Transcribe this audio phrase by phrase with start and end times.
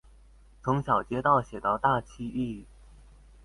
[0.63, 2.65] 從小街道寫到大區域